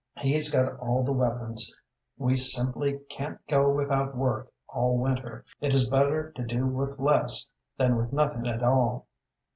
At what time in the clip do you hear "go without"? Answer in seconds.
3.45-4.17